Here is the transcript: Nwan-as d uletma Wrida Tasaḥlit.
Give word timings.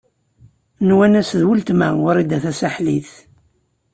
Nwan-as 0.87 1.29
d 1.39 1.41
uletma 1.51 1.89
Wrida 2.01 2.37
Tasaḥlit. 2.43 3.11